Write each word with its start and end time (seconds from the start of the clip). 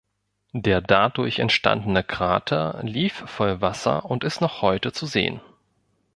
Der 0.55 0.81
dadurch 0.81 1.37
entstandene 1.37 2.03
Krater 2.03 2.79
lief 2.81 3.21
voll 3.29 3.61
Wasser 3.61 4.03
und 4.03 4.23
ist 4.23 4.41
noch 4.41 4.63
heute 4.63 4.91
zu 4.93 5.05
sehen. 5.05 5.41